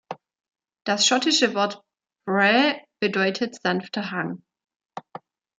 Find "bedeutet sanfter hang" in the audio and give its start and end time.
2.99-4.41